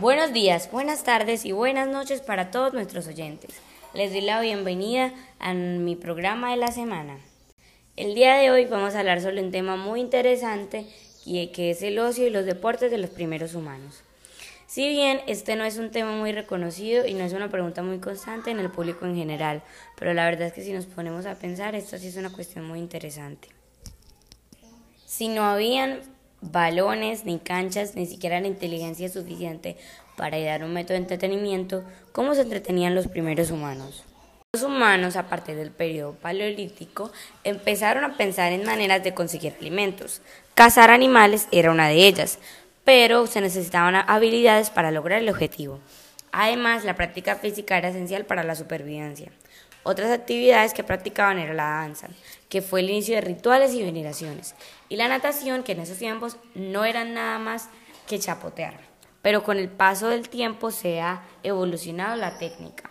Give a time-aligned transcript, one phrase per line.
[0.00, 3.50] Buenos días, buenas tardes y buenas noches para todos nuestros oyentes.
[3.94, 7.18] Les doy la bienvenida a mi programa de la semana.
[7.96, 10.86] El día de hoy vamos a hablar sobre un tema muy interesante
[11.24, 14.04] que es el ocio y los deportes de los primeros humanos.
[14.68, 17.98] Si bien este no es un tema muy reconocido y no es una pregunta muy
[17.98, 19.62] constante en el público en general,
[19.98, 22.68] pero la verdad es que si nos ponemos a pensar, esto sí es una cuestión
[22.68, 23.48] muy interesante.
[25.06, 26.02] Si no habían
[26.40, 29.76] balones, ni canchas, ni siquiera la inteligencia suficiente
[30.16, 34.04] para dar un método de entretenimiento, ¿cómo se entretenían los primeros humanos?
[34.52, 37.12] Los humanos, a partir del periodo paleolítico,
[37.44, 40.22] empezaron a pensar en maneras de conseguir alimentos.
[40.54, 42.38] Cazar animales era una de ellas,
[42.82, 45.78] pero se necesitaban habilidades para lograr el objetivo.
[46.32, 49.30] Además, la práctica física era esencial para la supervivencia.
[49.82, 52.08] Otras actividades que practicaban era la danza,
[52.48, 54.54] que fue el inicio de rituales y veneraciones,
[54.88, 57.68] y la natación, que en esos tiempos no eran nada más
[58.06, 58.78] que chapotear.
[59.22, 62.90] Pero con el paso del tiempo se ha evolucionado la técnica.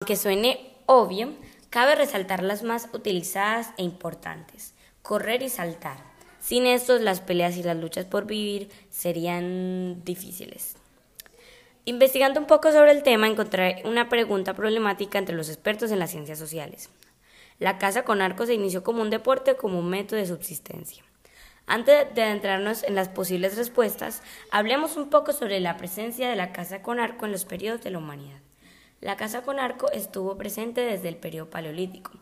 [0.00, 1.32] Aunque suene obvio,
[1.70, 5.96] cabe resaltar las más utilizadas e importantes, correr y saltar.
[6.40, 10.76] Sin estos, las peleas y las luchas por vivir serían difíciles.
[11.86, 16.12] Investigando un poco sobre el tema, encontré una pregunta problemática entre los expertos en las
[16.12, 16.88] ciencias sociales.
[17.58, 21.04] La caza con arco se inició como un deporte como un método de subsistencia.
[21.66, 26.52] Antes de adentrarnos en las posibles respuestas, hablemos un poco sobre la presencia de la
[26.52, 28.40] caza con arco en los periodos de la humanidad.
[29.02, 32.12] La caza con arco estuvo presente desde el periodo paleolítico,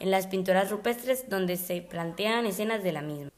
[0.00, 3.30] en las pinturas rupestres donde se plantean escenas de la misma.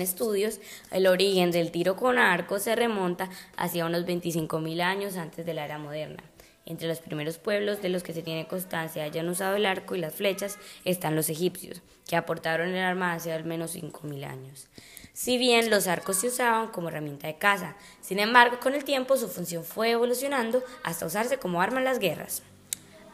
[0.00, 5.54] Estudios, el origen del tiro con arco se remonta hacia unos 25.000 años antes de
[5.54, 6.22] la era moderna.
[6.66, 10.00] Entre los primeros pueblos de los que se tiene constancia hayan usado el arco y
[10.00, 14.68] las flechas están los egipcios, que aportaron el arma hace al menos 5.000 años.
[15.12, 19.16] Si bien los arcos se usaban como herramienta de caza, sin embargo, con el tiempo
[19.16, 22.42] su función fue evolucionando hasta usarse como arma en las guerras.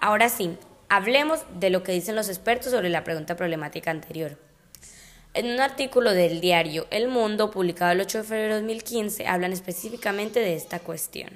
[0.00, 0.56] Ahora sí,
[0.88, 4.36] hablemos de lo que dicen los expertos sobre la pregunta problemática anterior.
[5.34, 9.52] En un artículo del diario El Mundo, publicado el 8 de febrero de 2015, hablan
[9.52, 11.30] específicamente de esta cuestión.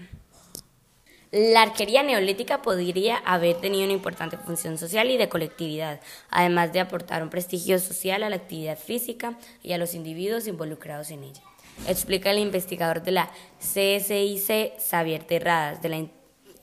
[1.32, 6.80] La arquería neolítica podría haber tenido una importante función social y de colectividad, además de
[6.80, 11.42] aportar un prestigio social a la actividad física y a los individuos involucrados en ella.
[11.88, 13.30] Explica el investigador de la
[13.60, 15.96] CSIC, Xavier Terradas, de la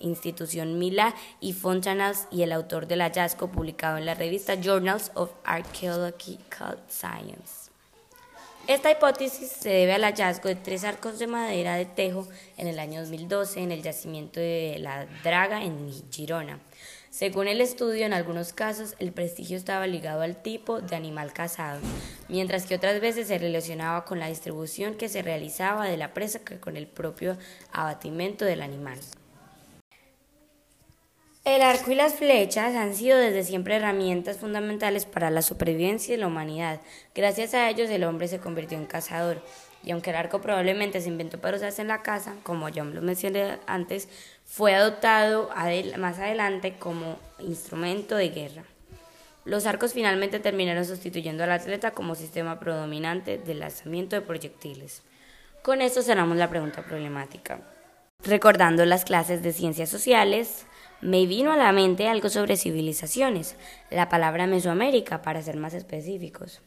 [0.04, 5.32] institución Mila y Fontanals y el autor del hallazgo publicado en la revista Journals of
[5.44, 7.72] Archaeological Science.
[8.68, 12.28] Esta hipótesis se debe al hallazgo de tres arcos de madera de tejo
[12.58, 16.60] en el año 2012 en el yacimiento de la Draga en Girona.
[17.10, 21.80] Según el estudio, en algunos casos el prestigio estaba ligado al tipo de animal cazado,
[22.28, 26.40] mientras que otras veces se relacionaba con la distribución que se realizaba de la presa
[26.40, 27.38] que con el propio
[27.72, 28.98] abatimiento del animal.
[31.46, 36.22] El arco y las flechas han sido desde siempre herramientas fundamentales para la supervivencia de
[36.22, 36.80] la humanidad.
[37.14, 39.44] Gracias a ellos el hombre se convirtió en cazador.
[39.84, 43.02] Y aunque el arco probablemente se inventó para usarse en la casa, como ya lo
[43.02, 44.08] mencioné antes,
[44.46, 45.50] fue adoptado
[45.98, 48.64] más adelante como instrumento de guerra.
[49.44, 55.04] Los arcos finalmente terminaron sustituyendo al atleta como sistema predominante de lanzamiento de proyectiles.
[55.62, 57.60] Con esto cerramos la pregunta problemática.
[58.24, 60.66] Recordando las clases de ciencias sociales,
[61.04, 63.58] me vino a la mente algo sobre civilizaciones,
[63.92, 66.62] la palabra Mesoamérica para ser más específicos.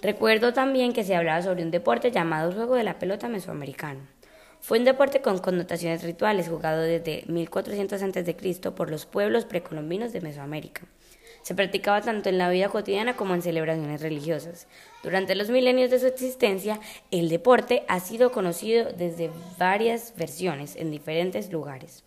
[0.00, 4.00] Recuerdo también que se hablaba sobre un deporte llamado juego de la pelota mesoamericano.
[4.60, 8.70] Fue un deporte con connotaciones rituales jugado desde 1400 a.C.
[8.72, 10.82] por los pueblos precolombinos de Mesoamérica.
[11.42, 14.66] Se practicaba tanto en la vida cotidiana como en celebraciones religiosas.
[15.04, 16.80] Durante los milenios de su existencia,
[17.12, 22.02] el deporte ha sido conocido desde varias versiones en diferentes lugares.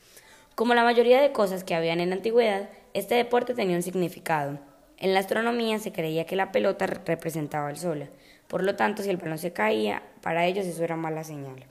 [0.55, 4.57] Como la mayoría de cosas que habían en la antigüedad, este deporte tenía un significado.
[4.97, 8.09] En la astronomía se creía que la pelota representaba el sol,
[8.47, 11.65] por lo tanto si el balón se caía, para ellos eso era mala señal.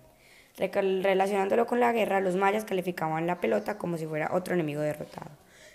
[0.58, 5.30] Relacionándolo con la guerra, los mayas calificaban la pelota como si fuera otro enemigo derrotado.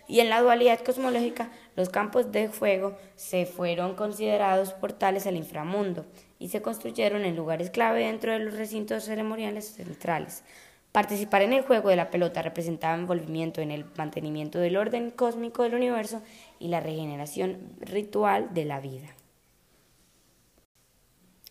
[0.07, 6.05] Y en la dualidad cosmológica, los campos de fuego se fueron considerados portales al inframundo
[6.37, 10.43] y se construyeron en lugares clave dentro de los recintos ceremoniales centrales,
[10.91, 15.63] Participar en el juego de la pelota representaba envolvimiento en el mantenimiento del orden cósmico
[15.63, 16.21] del universo
[16.59, 19.07] y la regeneración ritual de la vida.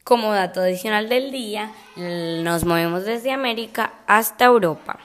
[0.03, 4.99] Como dato adicional del día, nos movemos desde América hasta Europa.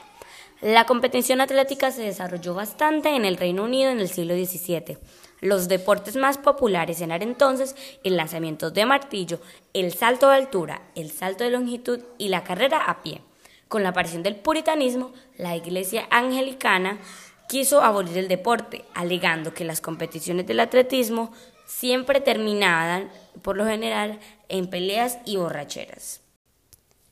[0.62, 4.96] La competición atlética se desarrolló bastante en el Reino Unido en el siglo XVII.
[5.42, 9.40] Los deportes más populares eran entonces el lanzamiento de martillo,
[9.74, 13.20] el salto de altura, el salto de longitud y la carrera a pie.
[13.68, 16.98] Con la aparición del puritanismo, la iglesia anglicana
[17.48, 21.32] quiso abolir el deporte, alegando que las competiciones del atletismo
[21.66, 23.10] siempre terminaban,
[23.42, 26.20] por lo general, en peleas y borracheras.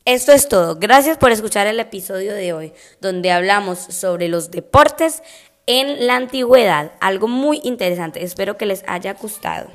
[0.04, 0.76] Esto es todo.
[0.76, 5.22] Gracias por escuchar el episodio de hoy, donde hablamos sobre los deportes
[5.66, 6.93] en la antigüedad.
[7.00, 8.25] Algo muy interesante.
[8.25, 9.70] Espero que les haya gustado.